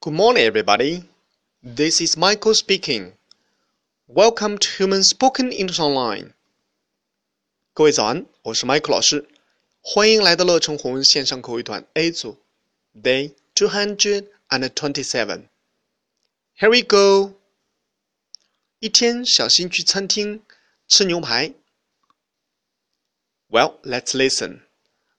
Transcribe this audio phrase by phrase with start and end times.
[0.00, 1.04] Good morning, everybody.
[1.62, 3.12] This is Michael speaking.
[4.06, 6.32] Welcome to Human Spoken English Online.
[7.72, 9.28] 各位早安，我是 Michael 老师，
[9.80, 12.36] 欢迎来到乐成红线上口语团 A 组，
[12.94, 15.48] Day two hundred and twenty-seven.
[16.58, 17.34] Here we go.
[18.78, 20.42] 一天，小新去餐厅
[20.86, 21.54] 吃牛排。
[23.48, 24.60] Well, let's listen.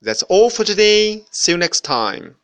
[0.00, 1.24] That's all for today.
[1.30, 2.36] See you next time.